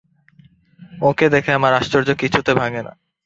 [1.01, 2.93] ওঁকে দেখে আমার আশ্চর্য কিছুতে ভাঙে না।